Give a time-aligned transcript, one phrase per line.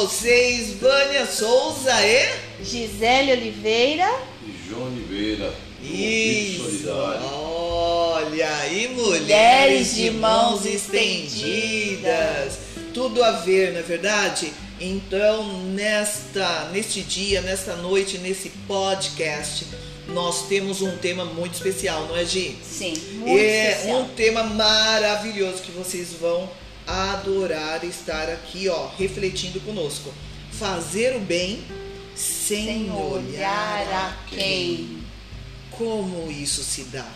[0.00, 4.10] vocês, Vânia Souza e Gisele Oliveira
[4.42, 5.52] e João Oliveira.
[5.82, 6.88] Isso.
[6.90, 12.58] Olha, e mulheres, Mulheres de de mãos mãos estendidas.
[12.94, 14.50] Tudo a ver, não é verdade?
[14.80, 19.66] Então, nesta, neste dia, nesta noite, nesse podcast,
[20.08, 22.56] nós temos um tema muito especial, não é, Gi?
[22.62, 24.00] Sim, muito é especial.
[24.00, 26.48] um tema maravilhoso que vocês vão
[26.90, 30.12] adorar estar aqui, ó, refletindo conosco.
[30.52, 31.64] Fazer o bem
[32.14, 35.02] sem, Sem olhar a quem.
[35.70, 37.06] Como isso se dá?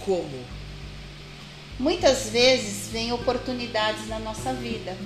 [0.00, 0.44] Como?
[1.78, 4.96] Muitas vezes vem oportunidades na nossa vida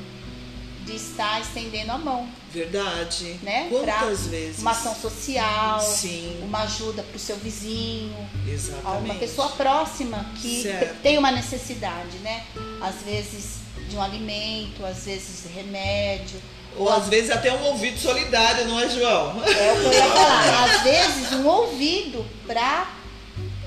[0.84, 3.38] de estar estendendo a mão, Verdade.
[3.42, 3.69] né?
[3.70, 3.84] Quantas
[4.20, 4.59] Pra vezes?
[4.61, 8.14] Uma ação social, Sim, uma ajuda para o seu vizinho,
[8.45, 9.05] a exatamente.
[9.05, 11.00] uma pessoa próxima que Certo.
[11.03, 12.44] tem uma necessidade, né?
[12.83, 16.40] Às vezes de um alimento, às vezes remédio.
[16.77, 19.42] Ou às vezes até um ouvido solidário, não é, João?
[19.44, 20.64] É o que eu ia falar.
[20.64, 22.88] Às vezes um ouvido para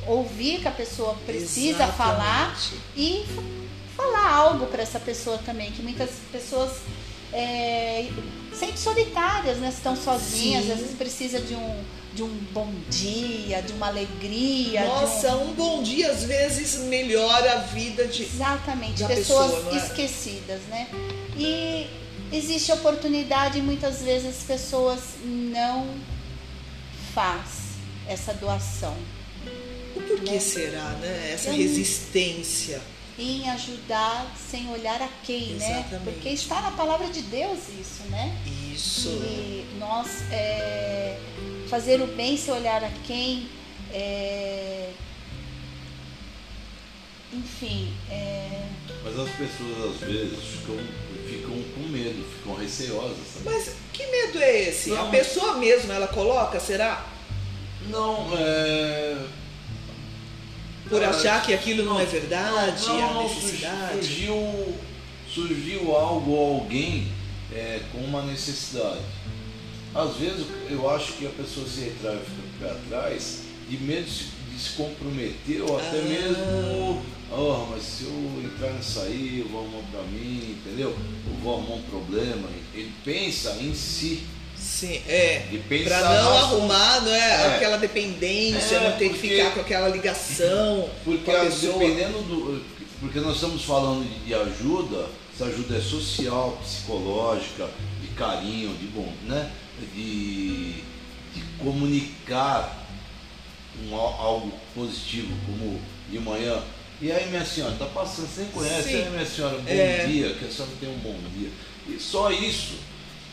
[0.06, 1.98] ouvir que a pessoa precisa Exatamente.
[1.98, 2.60] falar
[2.96, 3.26] e
[3.96, 6.72] falar algo para essa pessoa também, que muitas pessoas
[7.34, 8.08] é,
[8.54, 9.70] sentem solitárias, né?
[9.70, 10.72] Estão sozinhas, Sim.
[10.72, 11.84] às vezes precisa de um,
[12.18, 14.82] de um bom dia, de uma alegria.
[14.82, 18.24] de um- Nossa, um bom dia às vezes melhora a vida de.
[18.24, 19.78] Exatamente, pessoas pessoa, é?
[19.86, 20.88] esquecidas, né?
[21.38, 21.86] E
[22.36, 25.88] existe oportunidade e muitas vezes as pessoas não
[27.14, 27.68] faz
[28.08, 28.96] essa doação
[29.96, 30.40] O porquê Né?
[30.40, 31.32] será, né?
[31.34, 32.82] Essa resistência.
[33.20, 35.80] Em ajudar sem olhar a quem, né?
[35.80, 36.04] Exatamente.
[36.04, 38.36] Porque está na palavra de Deus isso, né?
[38.74, 39.10] Isso.
[39.10, 41.20] E nós é,
[41.68, 43.50] fazer o bem sem olhar a quem,
[43.92, 44.92] é,
[47.34, 48.68] enfim, é,
[49.04, 50.78] Mas as pessoas às vezes ficam,
[51.28, 53.18] ficam com medo, ficam receosas.
[53.34, 53.46] sabe?
[53.46, 54.90] Mas que medo é esse?
[54.92, 55.08] Não.
[55.08, 57.06] A pessoa mesmo, ela coloca, será?
[57.90, 59.18] Não, é.
[60.90, 63.94] Por achar que aquilo não é verdade, não, a não, necessidade.
[64.06, 64.76] Surgiu,
[65.34, 67.08] surgiu algo ou alguém
[67.54, 69.02] é, com uma necessidade.
[69.94, 74.60] Às vezes eu acho que a pessoa se retrai e pé atrás de medo de
[74.60, 76.04] se, comprometer ou até Ah.
[76.04, 80.90] mesmo, oh, mas se eu entrar nisso aí, eu vou arrumar pra mim, entendeu?
[81.28, 82.48] Eu vou arrumar um problema.
[82.74, 84.24] Ele pensa em si.
[84.68, 85.44] Sim, é.
[85.86, 87.20] Pra não nas- arrumar, não é?
[87.20, 87.56] É.
[87.56, 92.64] Aquela dependência, É, não ter que porque- ficar com aquela ligação Porque dependendo do.
[93.00, 97.70] Porque nós estamos falando de, de ajuda, essa ajuda é social, psicológica,
[98.02, 99.52] de carinho, de bom, né?
[99.96, 102.88] De, de comunicar
[103.84, 105.80] um, al- algo positivo, como
[106.12, 106.62] de manhã.
[107.02, 108.96] E aí minha senhora, tá passando, você nem conhece, Sim.
[109.04, 110.06] aí minha senhora, bom É.
[110.08, 111.50] dia, que a senhora tenha um bom dia.
[111.88, 112.74] E só isso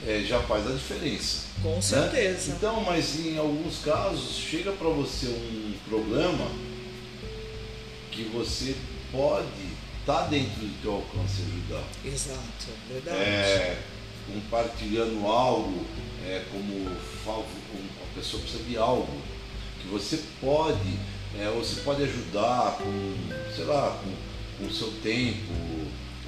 [0.07, 1.47] é, já faz a diferença.
[1.63, 1.83] Com né?
[1.83, 2.53] certeza.
[2.53, 6.51] Então, mas em alguns casos chega para você um problema
[8.11, 8.75] que você
[9.11, 9.47] pode
[10.01, 11.85] estar dentro do teu alcance ajudar.
[12.05, 13.19] Exato, verdade.
[13.19, 13.79] É,
[14.27, 15.85] compartilhando algo,
[16.25, 16.89] é, como,
[17.27, 19.09] a pessoa precisa de algo
[19.81, 20.99] que você pode,
[21.39, 23.15] é, você pode ajudar com,
[23.55, 25.74] sei lá, com, com o seu tempo.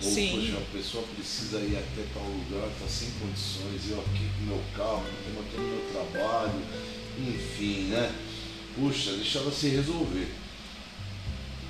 [0.02, 0.30] Ou, Sim.
[0.40, 4.62] poxa, a pessoa precisa ir até tal lugar, está sem condições, eu aqui com meu
[4.76, 6.60] carro, estou no meu trabalho,
[7.18, 8.12] enfim, né?
[8.74, 10.28] Puxa, deixa ela se resolver.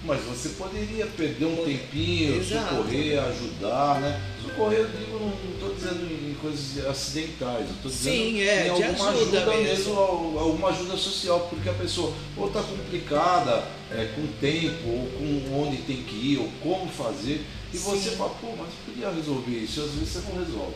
[0.04, 2.76] Mas você poderia perder um tempinho, Exato.
[2.76, 4.20] socorrer, ajudar, né?
[4.42, 8.70] Socorrer, eu digo, não estou dizendo em coisas acidentais, eu estou dizendo Sim, é, em
[8.70, 9.94] alguma ajuda ajuda, mesmo.
[9.98, 15.62] al- alguma ajuda social, porque a pessoa ou está complicada é, com tempo, ou com
[15.62, 18.16] onde tem que ir, ou como fazer, e você Sim.
[18.16, 20.74] fala, pô, mas eu podia resolver isso, e às vezes você não resolve.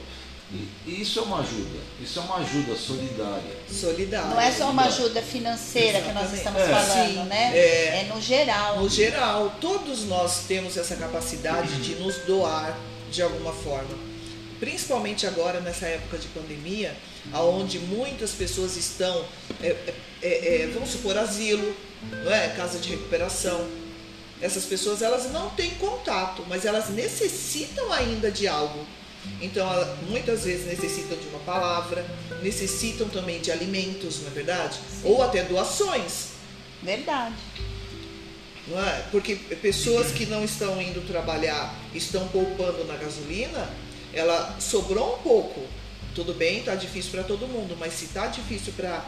[0.52, 3.56] E, isso é uma ajuda, isso é uma ajuda solidária.
[3.70, 4.30] Solidário.
[4.30, 6.38] não é só uma ajuda financeira que nós Exatamente.
[6.38, 6.66] estamos É.
[6.68, 7.53] falando, Sim, né?
[7.56, 8.00] é.
[8.00, 8.80] É no geral.
[8.80, 12.76] No geral, todos nós temos essa capacidade de nos doar
[13.12, 13.97] de alguma forma.
[14.59, 16.97] Principalmente agora, nessa época de pandemia,
[17.32, 19.24] onde muitas pessoas estão,
[19.62, 21.74] é, é, é, é, vamos supor, asilo,
[22.24, 22.48] não é?
[22.48, 23.66] casa de recuperação.
[24.41, 28.87] Essas pessoas elas não têm contato, mas elas necessitam ainda de algo.
[29.41, 29.69] Então,
[30.09, 32.04] muitas vezes necessitam de uma palavra,
[32.42, 34.78] necessitam também de alimentos, não é verdade?
[35.04, 36.31] Ou até doações.
[36.83, 37.34] Verdade.
[38.72, 39.03] É?
[39.10, 43.69] Porque pessoas que não estão indo trabalhar, estão poupando na gasolina,
[44.13, 45.60] ela sobrou um pouco.
[46.15, 49.04] Tudo bem, tá difícil para todo mundo, mas se tá difícil para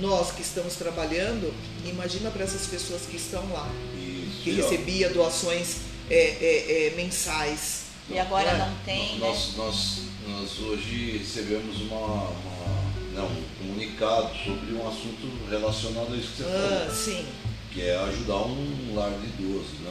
[0.00, 1.52] nós que estamos trabalhando,
[1.84, 3.68] imagina para essas pessoas que estão lá,
[4.46, 5.78] que e, recebia doações
[6.08, 7.86] é, é, é, mensais.
[8.08, 8.58] E agora é?
[8.58, 9.26] não tem, né?
[9.26, 9.98] nós, nós,
[10.28, 16.36] nós hoje recebemos uma, uma- não, um comunicado sobre um assunto relacionado a isso que
[16.36, 17.26] você Ah, falou, sim.
[17.72, 19.90] que é ajudar um lar de idosos, né?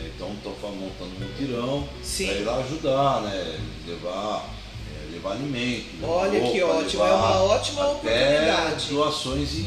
[0.00, 3.58] É, então estão montando um mutirão para ir lá ajudar, né?
[3.88, 4.54] Levar,
[4.94, 5.86] é, levar alimento.
[6.00, 8.86] levar Olha que roupa, ótimo, é uma ótima até oportunidade.
[8.90, 9.62] doações em,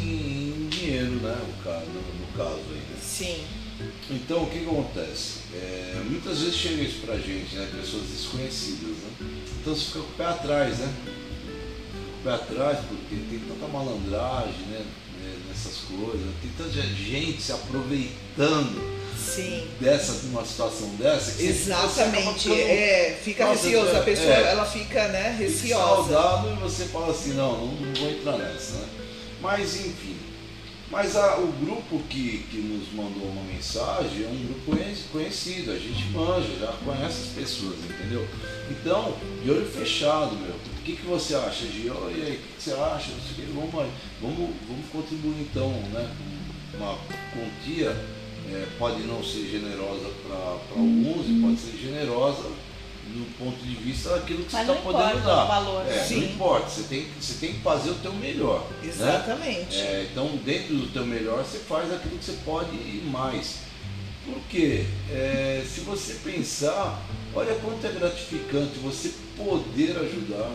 [0.64, 1.38] em dinheiro, né?
[1.50, 2.98] O cara, no, no caso aí, né?
[3.02, 3.44] Sim.
[4.12, 5.40] Então, o que, acontece?
[5.54, 7.70] É, muitas vezes chega isso pra gente, né?
[7.80, 9.12] Pessoas desconhecidas, né?
[9.62, 10.94] Então você fica com o pé atrás, né?
[11.06, 14.86] Fica com o pé atrás porque tem tanta malandragem, né?
[15.22, 16.34] né, Nessas coisas, né?
[16.42, 19.66] tem tanta gente se aproveitando Sim.
[19.80, 21.32] dessa, numa situação dessa.
[21.34, 22.40] Que Exatamente.
[22.50, 23.92] ficando- É, fica Nossa, receoso.
[23.96, 24.52] A é, pessoa, é.
[24.52, 25.86] ela fica, né, fica receosa.
[26.14, 28.88] saudável e você fala assim, não, não, não vou entrar nessa, né?
[29.42, 30.11] Mas enfim.
[30.92, 35.72] Mas a- o grupo que, que nos mandou uma mensagem é um grupo conhe- conhecido,
[35.72, 38.28] a gente manja, já conhece as pessoas, entendeu?
[38.70, 40.54] Então, de olho fechado, meu.
[40.54, 41.94] O que, que você acha, Gio?
[42.16, 43.12] E aí, o que, que você acha?
[43.12, 43.54] Não sei o quê.
[43.54, 43.72] Vamos,
[44.22, 46.14] vamos, vamos contribuir então, né?
[46.72, 46.98] com Uma
[47.34, 47.90] quantia
[48.50, 50.36] é, pode não ser generosa para
[50.76, 52.50] alguns e pode ser generosa
[53.12, 55.46] do ponto de vista daquilo que Mas você está podendo dar.
[55.46, 58.66] valor, É, não importa, você tem, você tem que fazer o teu melhor.
[58.82, 58.88] né?
[58.90, 59.78] Exatamente.
[59.78, 63.60] É, então, dentro do teu melhor, você faz aquilo que você pode ir mais.
[64.26, 64.86] Por quê?
[65.10, 67.02] É, se você pensar,
[67.34, 70.52] olha quanto é gratificante você poder ajudar.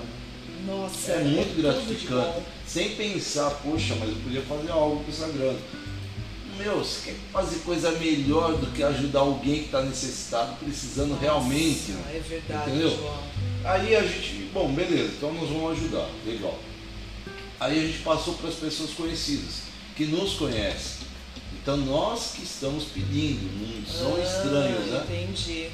[0.67, 2.41] Nossa, É muito de gratificante.
[2.67, 5.58] Sem pensar, poxa, mas eu podia fazer algo com essa grana.
[6.58, 11.93] Meu, você quer fazer coisa melhor do que ajudar alguém que está necessitado, precisando realmente.
[11.93, 12.17] Nossa, né?
[12.17, 12.91] É verdade, Entendeu?
[12.91, 13.23] João.
[13.64, 16.58] Aí a gente, bom, beleza, então nós vamos ajudar, legal.
[17.58, 19.62] Aí a gente passou para as pessoas conhecidas,
[19.97, 21.06] que nos conhecem.
[21.61, 25.05] Então nós que estamos pedindo, não são Ah, estranhos, né?
[25.08, 25.69] Entendi.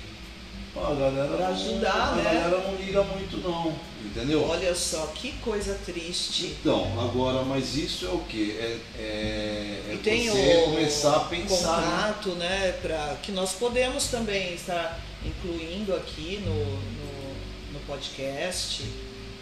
[0.75, 2.23] A galera, Pra não- ajudar, a né?
[2.25, 4.49] galera não liga muito não, entendeu?
[4.49, 6.57] Olha só, que coisa triste.
[6.61, 8.53] Então, agora, mas isso é o que?
[8.59, 11.77] É, é, é E tem você o começar a pensar.
[11.81, 11.87] né?
[12.15, 18.83] contato, né, para que nós podemos também estar incluindo aqui no, no, no podcast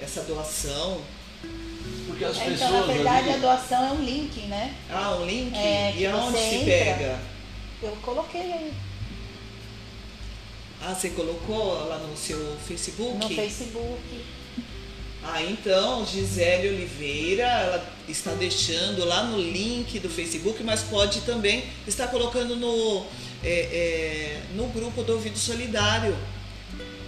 [0.03, 1.01] essa doação.
[2.09, 2.61] Porque as É, pessoas.
[2.71, 4.75] Então, na verdade, ali- a doação é um link, né?
[4.91, 5.57] Ah, um link?
[5.57, 6.65] É, e aonde se entra.
[6.67, 7.19] pega?
[7.83, 8.73] Eu coloquei aí
[10.83, 13.19] Ah, você colocou lá no seu Facebook?
[13.19, 14.25] no Facebook.
[15.23, 21.65] Ah, então, Gisele Oliveira, ela está deixando lá no link do Facebook, mas pode também
[21.87, 23.05] estar colocando no,
[23.45, 26.17] é, é, no grupo do Ouvido Solidário.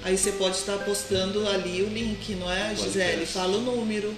[0.05, 3.25] Aí você pode estar postando ali o link, não é, Gisele?
[3.25, 4.15] Fala o número.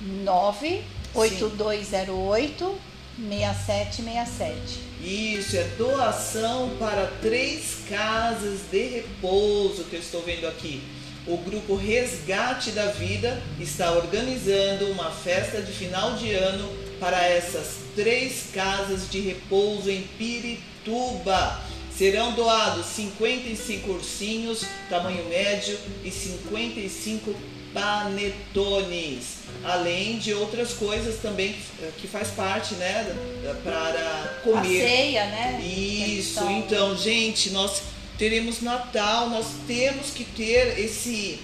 [0.00, 2.78] 98208
[3.18, 4.86] 6767.
[5.02, 10.82] Isso, é doação para três casas de repouso que eu estou vendo aqui.
[11.26, 16.70] O grupo Resgate da Vida está organizando uma festa de final de ano
[17.00, 21.60] para essas três casas de repouso em Pirituba.
[21.96, 27.34] Serão doados 55 ursinhos, tamanho médio, e 55
[27.76, 33.14] panetones, além de outras coisas também que- que faz parte, né,
[33.62, 34.80] para A comer.
[34.88, 35.60] ceia, né?
[35.62, 37.82] Isso, são- então, gente, nós
[38.18, 41.38] teremos Natal, nós temos que ter esse.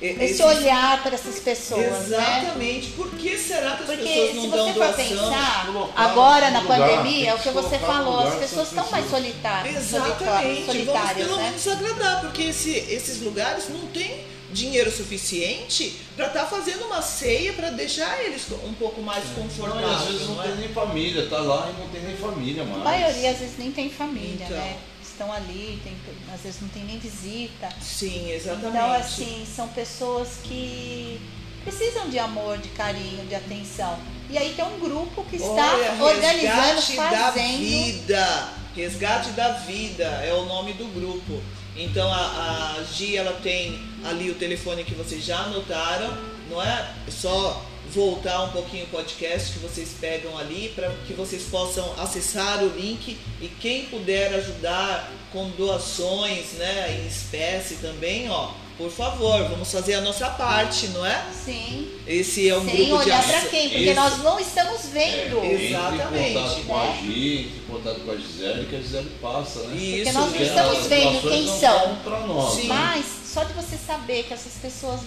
[0.00, 2.40] e- Esse olhar para essas pessoas, né?
[2.42, 2.88] Exatamente.
[2.88, 5.04] Por que será que as Porque pessoas se não você dão for doação?
[5.06, 8.50] pensar, Colocar agora na lugar, pandemia, é o que você no falou, lugar as dessas
[8.50, 10.60] pessoas estão mais solitárias, Exatamente.
[10.60, 11.42] Vamos solitárias, pelo né?
[11.44, 14.20] menos agradar, porque esse- esses lugares não têm
[14.56, 19.36] dinheiro suficiente para estar fazendo uma ceia para deixar eles um pouco mais Não, e
[19.48, 19.90] confortáveis.
[19.92, 20.54] às vezes não não tem é?
[20.56, 22.80] nem família, tá lá e não tem nem família mais.
[22.80, 24.56] A maioria às vezes nem tem família, Então.
[24.56, 24.76] né?
[25.02, 25.96] Estão ali, tem-
[26.34, 27.68] às vezes não tem nem visita.
[27.80, 28.66] Sim, exatamente.
[28.76, 31.18] Então, assim, são pessoas que
[31.64, 33.98] precisam de amor, de carinho, de atenção.
[34.28, 37.58] E aí tem um grupo que está Olha, organizando, Resgate da fazendo.
[37.58, 38.48] Vida.
[38.76, 41.40] Resgate da Vida é o nome do grupo.
[41.78, 46.16] Então a, a Gi ela tem ali o telefone que vocês já anotaram,
[46.50, 46.90] não é?
[47.08, 47.62] Só
[47.92, 52.68] voltar um pouquinho o podcast que vocês pegam ali para que vocês possam acessar o
[52.68, 59.72] link e quem puder ajudar com doações, né, em espécie também, ó, por favor, vamos
[59.72, 61.24] fazer a nossa parte, não é?
[61.32, 61.90] Sim.
[62.06, 63.50] Esse é um Sem grupo de olhar para ação.
[63.50, 63.94] quem, porque Isso.
[63.94, 65.38] nós não estamos vendo.
[65.38, 67.00] É, Exatamente, em contato com a né?
[67.02, 69.76] Gi, entre em contato com a Gisele, que a Gisele passa, né?
[69.76, 71.96] Isso, Porque nós não estamos vendo quem são.
[72.26, 72.68] nós, Sim.
[72.68, 72.74] né?
[72.74, 75.00] Mas só de você saber que essas pessoas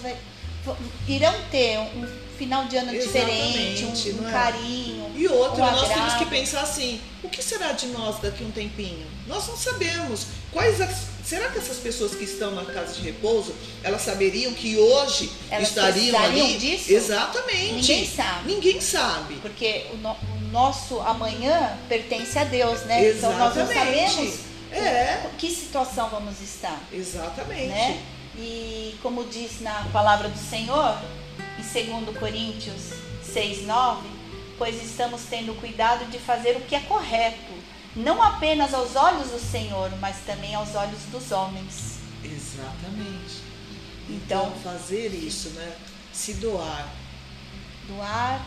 [1.08, 2.06] irão ter um
[2.38, 4.32] final de ano diferente, Exatamente, um, um é?
[4.32, 5.10] carinho.
[5.16, 8.46] E outra, um nós temos que pensar assim: o que será de nós daqui a
[8.46, 9.06] um tempinho?
[9.26, 13.54] Nós não sabemos quais as- será que essas pessoas que estão na casa de repouso,
[13.82, 16.56] elas saberiam que hoje Elas estariam ali?
[16.58, 16.90] disso?
[16.92, 17.74] Exatamente.
[17.74, 18.52] Ninguém sabe.
[18.54, 19.34] Ninguém sabe.
[19.42, 23.10] Porque o, no- o nosso amanhã pertence a Deus, né?
[23.10, 24.10] Então nós não Exatamente.
[24.14, 24.34] sabemos
[24.72, 26.80] É, em que situação vamos estar.
[26.92, 27.68] exatamente.
[27.68, 28.00] né?
[28.40, 30.98] E como diz na palavra do Senhor,
[31.58, 34.08] em 2 Coríntios 6, 9,
[34.56, 37.52] pois estamos tendo cuidado de fazer o que é correto,
[37.94, 41.98] não apenas aos olhos do Senhor, mas também aos olhos dos homens.
[42.24, 43.42] Exatamente.
[44.08, 45.72] Então- Então, fazer isso, né?
[46.12, 46.88] Se doar.
[47.86, 48.44] Doar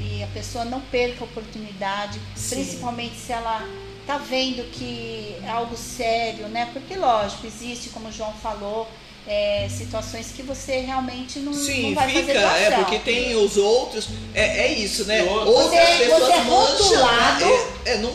[0.00, 2.56] e a pessoa não perca a oportunidade, Sim.
[2.56, 3.62] principalmente se ela
[4.06, 6.70] tá vendo que é algo sério, né?
[6.72, 8.88] Porque lógico, existe, como o João falou,
[9.28, 12.56] é, situações que você realmente não, Sim, não vai fica, fazer doação.
[12.58, 15.22] é, porque tem os outros, é, é isso, né?
[15.22, 17.52] Outras Você- pessoas você é rotulado né?
[17.84, 18.12] É, é, não,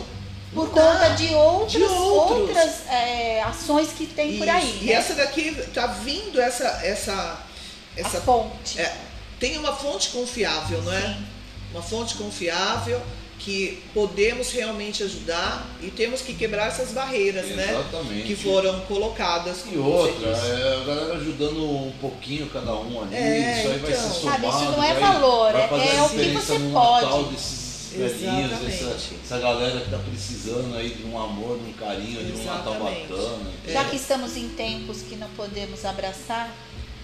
[0.53, 0.81] por não dá.
[0.81, 2.39] conta de outras, De outros.
[2.39, 4.67] outras é, ações que tem por aí.
[4.69, 4.83] Isso.
[4.83, 4.93] E né?
[4.93, 8.79] essa daqui tá vindo essa essa a essa fonte.
[8.81, 8.91] é,
[9.39, 11.01] tem uma fonte confiável, não é?
[11.01, 11.25] Sim.
[11.71, 13.01] Uma fonte confiável
[13.43, 17.71] que podemos realmente ajudar e temos que quebrar essas barreiras, né?
[17.71, 18.23] Exatamente.
[18.27, 19.65] Que foram colocadas.
[19.71, 23.91] E outra, é, a galera ajudando um pouquinho cada um ali, É, isso aí vai
[23.91, 24.01] então.
[24.03, 24.41] ser somado.
[24.41, 26.71] Sabe, isso não é vai- valor, vai é- fazer é a o que você no
[26.71, 27.05] pode.
[27.05, 27.63] Natal desses
[27.97, 29.19] velhinhos, essa, Exatamente.
[29.25, 32.73] essa galera que tá precisando aí de um amor, de um carinho, de um Natal
[32.75, 33.07] Exatamente.
[33.07, 33.51] bacana.
[33.67, 33.71] É.
[33.73, 36.49] Já que estamos em tempos que não podemos abraçar,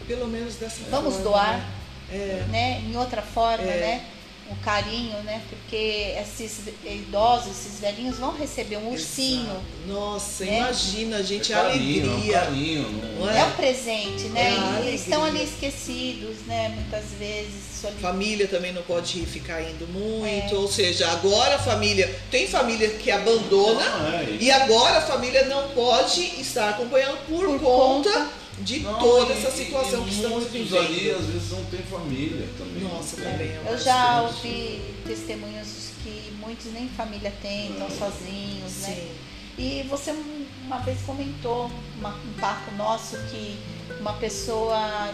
[0.07, 1.65] Pelo menos dessa vamos forma, doar, né?
[2.11, 2.45] É.
[2.49, 2.81] né?
[2.89, 3.79] Em outra forma, É.
[3.79, 4.05] né?
[4.51, 5.41] O carinho, né?
[5.47, 9.43] Porque esses idosos, esses velhinhos vão receber um ursinho.
[9.43, 9.61] Exato.
[9.87, 10.57] Nossa, né?
[10.57, 12.39] imagina, gente, É a carinho, é um alegria.
[12.39, 14.41] carinho, não Não É um presente, né?
[14.41, 14.95] É a e alegria.
[14.95, 16.69] estão ali esquecidos, né?
[16.69, 18.01] Muitas vezes, solitários.
[18.01, 20.57] Família também não pode ficar indo muito, É.
[20.57, 25.45] ou seja, agora a família tem família que abandona Não, é, e agora a família
[25.45, 28.29] não pode estar acompanhando por, Por conta, conta
[28.61, 30.77] de Não, toda e- essa situação e que estamos muitos vivendo.
[30.85, 32.83] ali às vezes não tem família também.
[32.83, 33.31] Nossa, né?
[33.31, 37.89] também é Eu já ouvi testemunhos que muitos nem família têm, estão É.
[37.89, 38.95] sozinhos, né?
[38.95, 39.11] Sim.
[39.57, 43.57] E você um- uma vez comentou uma- um papo nosso que
[43.99, 45.13] uma pessoa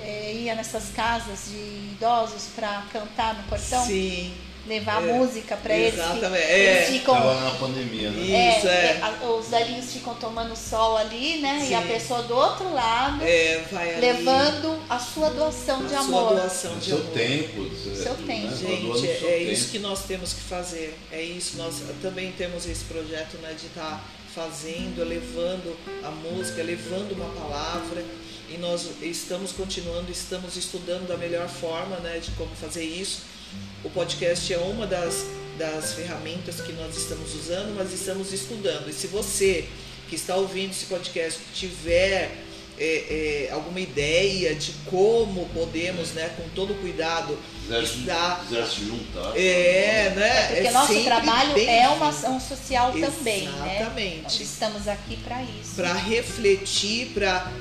[0.00, 1.56] eh, ia nessas casas de
[1.92, 4.32] idosos para cantar no portão, Sim,
[4.68, 5.94] levar É, música para eles.
[5.94, 6.92] que exatamente, Eles é.
[6.92, 8.20] ficam Tava na pandemia, né?
[8.22, 8.98] E- Isso, é.
[9.02, 11.66] a- os velhinhos ficam tomando sol ali, né?
[11.70, 11.88] E a Sim.
[11.88, 16.28] pessoa do outro lado é, vai ali levando a sua doação de a amor.
[16.30, 17.10] sua doação O de seu amor.
[17.12, 17.70] tempo.
[17.96, 18.56] Seu tempo.
[18.56, 20.96] Gente, é, é isso que nós temos que fazer.
[21.10, 27.12] É isso, nós também temos esse projeto né, de estar fazendo, levando a música, levando
[27.12, 28.04] uma palavra.
[28.50, 33.22] E nós estamos continuando, estamos estudando da melhor forma né, de como fazer isso.
[33.84, 35.26] O podcast é uma das,
[35.58, 38.88] das ferramentas que nós estamos usando, mas estamos estudando.
[38.88, 39.66] E se você
[40.08, 42.30] que está ouvindo esse podcast tiver
[42.78, 47.36] é, é, alguma ideia de como podemos, né, com todo cuidado,
[47.66, 49.36] Quiser se, estar quiser se juntar.
[49.36, 50.46] é, né?
[50.46, 53.76] Porque é nosso trabalho bem- é uma ação social também, né?
[53.80, 54.22] Exatamente.
[54.22, 55.74] Nós estamos aqui para isso.
[55.76, 57.52] Para refletir, para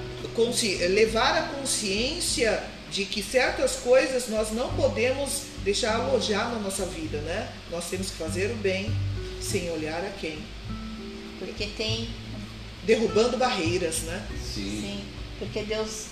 [0.41, 7.17] levar a consciência de que certas coisas nós não podemos deixar alojar na nossa vida,
[7.19, 7.49] né?
[7.71, 8.91] Nós temos que fazer o bem
[9.41, 10.37] sem olhar a quem.
[11.39, 12.09] Porque tem,
[12.83, 14.23] Derrubando barreiras, né?
[14.41, 14.61] Sim.
[14.81, 14.99] sim,
[15.39, 16.05] porque Deus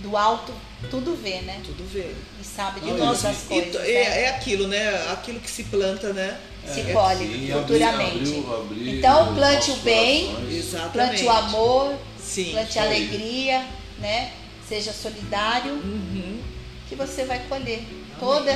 [0.00, 0.52] do alto
[0.90, 1.60] tudo vê, né?
[1.64, 2.10] Tudo vê.
[2.40, 3.72] E sabe de Não, todas e- as coisas.
[3.72, 3.90] t- né?
[3.90, 4.88] é, é aquilo, né?
[5.12, 6.38] Aquilo que se planta, né?
[6.66, 8.18] Se É, colhe futuramente.
[8.18, 10.54] abriu- abriu Então, plante o bem, corações.
[10.54, 10.92] Exatamente.
[10.92, 11.94] Plante o amor,
[12.30, 12.50] Sim.
[12.52, 13.66] plante alegria,
[13.98, 14.32] né?
[14.68, 16.40] Seja solidário, Uhum.
[16.88, 17.82] que você vai colher.
[18.18, 18.46] Todos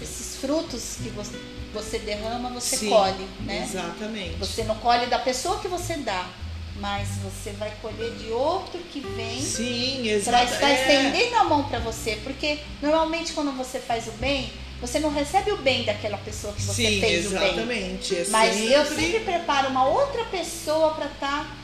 [0.00, 1.36] esses frutos que você,
[1.74, 3.66] você derrama, você Sim, colhe, né?
[3.68, 4.36] Exatamente.
[4.38, 6.26] Você não colhe da pessoa que você dá,
[6.80, 10.52] mas você vai colher de outro que vem Sim, para exatamente.
[10.54, 12.18] estar estendendo a mão para você.
[12.22, 16.62] Porque normalmente quando você faz o bem, você não recebe o bem daquela pessoa que
[16.62, 17.42] você Sim, fez o bem.
[17.48, 18.14] exatamente.
[18.16, 21.56] É Mas sempre Deus sempre prepara uma outra pessoa para estar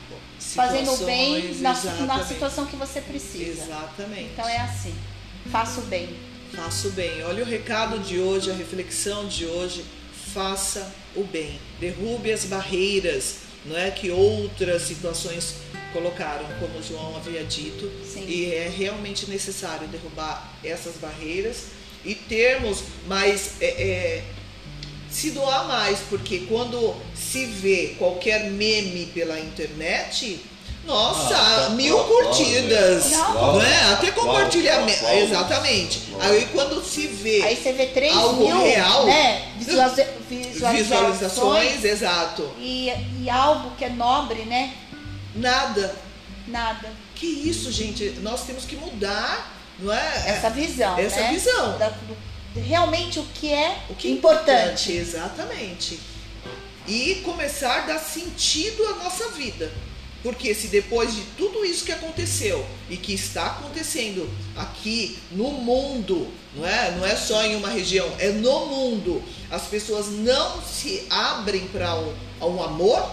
[0.55, 1.73] fazendo o bem na,
[2.05, 3.63] na situação que você precisa.
[3.63, 4.29] Exatamente.
[4.33, 4.95] Então é assim,
[5.51, 6.15] faça o bem.
[6.53, 7.23] Faça o bem.
[7.23, 9.83] Olha o recado de hoje, a reflexão de hoje.
[10.33, 11.59] Faça o bem.
[11.79, 15.55] Derrube as barreiras, não é que outras situações
[15.93, 17.89] colocaram, como o João havia dito.
[18.05, 18.25] Sim.
[18.27, 21.67] E é realmente necessário derrubar essas barreiras
[22.03, 23.61] e termos mais.
[23.61, 24.23] é, é,
[25.09, 30.39] se doar mais, porque quando se vê qualquer meme pela internet,
[30.85, 33.17] nossa, Ah, mil aplaude, curtidas, né?
[33.71, 33.93] é?
[33.93, 36.01] Até compartilhamento, aplaude, exatamente.
[36.19, 39.05] Aí quando se vê Aí você vê 3 Algo mil real.
[39.05, 42.51] né, visualiza- visualizações visualizações, exato.
[42.59, 42.91] e,
[43.23, 44.73] e algo que é nobre, né?
[45.33, 45.95] Nada.
[46.47, 46.89] Nada.
[47.15, 48.11] Que isso, gente?
[48.21, 50.23] Nós temos que mudar, não é?
[50.27, 51.31] Essa visão, Essa né?
[51.33, 51.77] visão.
[51.79, 54.91] Da- do- realmente o que é O que é importante.
[54.91, 55.99] Exatamente.
[56.87, 59.71] E começar a dar sentido à nossa vida.
[60.21, 66.31] Porque se depois de tudo isso que aconteceu e que está acontecendo aqui no mundo,
[66.55, 69.21] não é, não é só em uma região, é no mundo,
[69.51, 73.07] as pessoas não se abrem para um, um amor,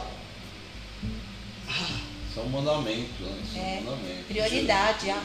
[2.31, 3.39] Isso é um mandamento, né?
[3.45, 4.25] Isso é, É, um mandamento.
[4.29, 5.23] Prioridade, ah.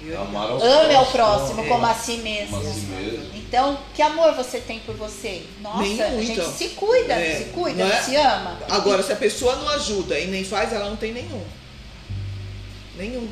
[0.00, 1.68] Ame ao próximo é.
[1.68, 2.56] como a si mesmo.
[2.56, 3.30] Como a si mesmo.
[3.34, 5.42] Então, que amor você tem por você?
[5.60, 6.52] Nossa, Nenhum, a gente então.
[6.52, 8.02] se cuida, É, se cuida, é?
[8.02, 8.58] se ama.
[8.68, 11.42] Agora, se a pessoa não ajuda e nem faz, ela não tem nenhum.
[12.96, 13.28] Nenhum.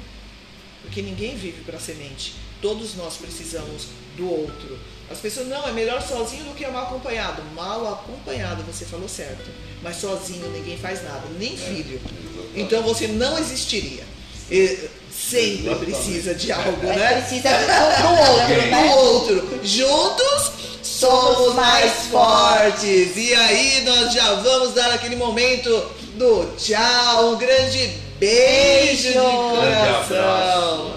[0.82, 2.34] Porque ninguém vive para semente.
[2.62, 4.78] Todos nós precisamos do outro.
[5.10, 7.42] As pessoas, não, é melhor sozinho do que mal acompanhado.
[7.54, 9.50] Mal acompanhado, você falou certo.
[9.82, 12.00] Mas sozinho ninguém faz nada, nem filho.
[12.02, 12.60] Exatamente.
[12.60, 14.04] Então você não existiria.
[14.50, 14.88] E
[15.30, 15.84] sempre Exatamente.
[15.92, 17.20] precisa de algo, Mas né?
[17.20, 17.56] precisa do,
[18.02, 18.70] do outro, Alguém.
[18.70, 18.82] né?
[18.82, 19.60] do outro.
[19.62, 20.52] Juntos
[20.82, 23.16] somos mais fortes.
[23.16, 25.68] E aí nós já vamos dar aquele momento
[26.14, 27.32] do tchau.
[27.32, 27.78] Um grande
[28.18, 29.12] beijo de Beijo.
[29.12, 30.94] Grande coração.